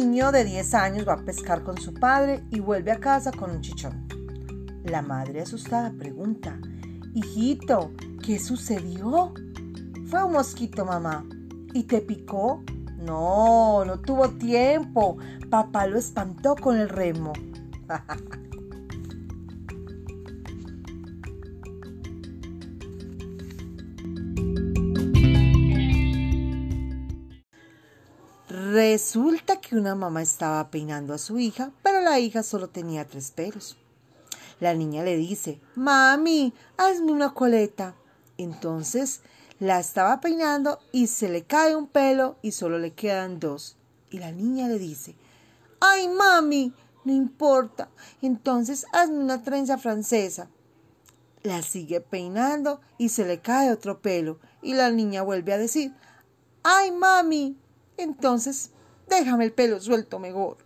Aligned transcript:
niño 0.00 0.32
de 0.32 0.44
10 0.44 0.74
años 0.74 1.06
va 1.06 1.14
a 1.14 1.24
pescar 1.24 1.62
con 1.62 1.78
su 1.78 1.94
padre 1.94 2.42
y 2.50 2.58
vuelve 2.58 2.90
a 2.90 2.98
casa 2.98 3.30
con 3.30 3.50
un 3.52 3.60
chichón. 3.60 4.06
La 4.84 5.02
madre 5.02 5.42
asustada 5.42 5.92
pregunta, 5.92 6.58
Hijito, 7.14 7.92
¿qué 8.24 8.40
sucedió? 8.40 9.32
Fue 10.08 10.24
un 10.24 10.32
mosquito, 10.32 10.84
mamá. 10.84 11.24
¿Y 11.72 11.84
te 11.84 12.00
picó? 12.00 12.64
No, 12.98 13.84
no 13.84 14.00
tuvo 14.00 14.30
tiempo. 14.30 15.16
Papá 15.48 15.86
lo 15.86 15.96
espantó 15.96 16.56
con 16.56 16.76
el 16.76 16.88
remo. 16.88 17.32
Resulta 28.74 29.60
que 29.60 29.76
una 29.76 29.94
mamá 29.94 30.20
estaba 30.20 30.68
peinando 30.68 31.14
a 31.14 31.18
su 31.18 31.38
hija, 31.38 31.70
pero 31.84 32.00
la 32.00 32.18
hija 32.18 32.42
solo 32.42 32.70
tenía 32.70 33.06
tres 33.06 33.30
pelos. 33.30 33.76
La 34.58 34.74
niña 34.74 35.04
le 35.04 35.16
dice, 35.16 35.60
Mami, 35.76 36.52
hazme 36.76 37.12
una 37.12 37.32
coleta. 37.34 37.94
Entonces 38.36 39.20
la 39.60 39.78
estaba 39.78 40.20
peinando 40.20 40.80
y 40.90 41.06
se 41.06 41.28
le 41.28 41.44
cae 41.44 41.76
un 41.76 41.86
pelo 41.86 42.34
y 42.42 42.50
solo 42.50 42.80
le 42.80 42.94
quedan 42.94 43.38
dos. 43.38 43.76
Y 44.10 44.18
la 44.18 44.32
niña 44.32 44.66
le 44.66 44.80
dice, 44.80 45.14
Ay, 45.78 46.08
mami, 46.08 46.72
no 47.04 47.12
importa. 47.12 47.90
Entonces 48.22 48.86
hazme 48.92 49.18
una 49.18 49.44
trenza 49.44 49.78
francesa. 49.78 50.48
La 51.44 51.62
sigue 51.62 52.00
peinando 52.00 52.80
y 52.98 53.10
se 53.10 53.24
le 53.24 53.38
cae 53.38 53.70
otro 53.70 54.02
pelo. 54.02 54.40
Y 54.62 54.74
la 54.74 54.90
niña 54.90 55.22
vuelve 55.22 55.52
a 55.52 55.58
decir, 55.58 55.94
Ay, 56.64 56.90
mami, 56.90 57.56
entonces 57.96 58.70
déjame 59.08 59.44
el 59.44 59.52
pelo 59.52 59.80
suelto 59.80 60.18
mejor. 60.18 60.58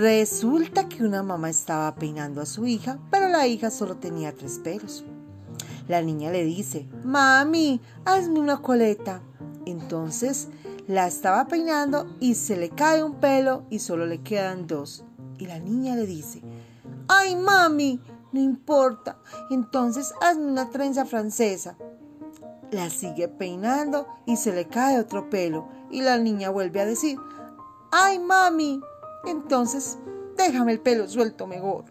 Resulta 0.00 0.88
que 0.88 1.04
una 1.04 1.22
mamá 1.22 1.50
estaba 1.50 1.94
peinando 1.94 2.40
a 2.40 2.46
su 2.46 2.66
hija, 2.66 2.98
pero 3.10 3.28
la 3.28 3.46
hija 3.46 3.70
solo 3.70 3.96
tenía 3.96 4.34
tres 4.34 4.58
pelos. 4.58 5.04
La 5.88 6.00
niña 6.00 6.30
le 6.30 6.42
dice, 6.44 6.88
Mami, 7.04 7.82
hazme 8.06 8.40
una 8.40 8.62
coleta. 8.62 9.20
Entonces 9.66 10.48
la 10.86 11.06
estaba 11.06 11.48
peinando 11.48 12.16
y 12.18 12.34
se 12.36 12.56
le 12.56 12.70
cae 12.70 13.04
un 13.04 13.16
pelo 13.16 13.64
y 13.68 13.80
solo 13.80 14.06
le 14.06 14.22
quedan 14.22 14.66
dos. 14.66 15.04
Y 15.38 15.46
la 15.46 15.58
niña 15.58 15.96
le 15.96 16.06
dice, 16.06 16.40
Ay, 17.12 17.34
mami, 17.34 18.00
no 18.30 18.40
importa. 18.40 19.18
Entonces 19.50 20.14
hazme 20.20 20.46
una 20.46 20.70
trenza 20.70 21.04
francesa. 21.04 21.76
La 22.70 22.88
sigue 22.88 23.26
peinando 23.26 24.06
y 24.26 24.36
se 24.36 24.52
le 24.52 24.68
cae 24.68 25.00
otro 25.00 25.28
pelo. 25.28 25.68
Y 25.90 26.02
la 26.02 26.18
niña 26.18 26.50
vuelve 26.50 26.80
a 26.80 26.86
decir, 26.86 27.18
Ay, 27.90 28.20
mami, 28.20 28.80
entonces 29.26 29.98
déjame 30.36 30.70
el 30.70 30.80
pelo 30.80 31.08
suelto 31.08 31.48
mejor. 31.48 31.86